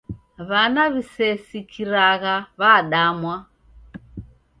W'ana 0.49 0.83
w'isesikiragha 0.93 2.35
w'adamwa. 2.59 3.35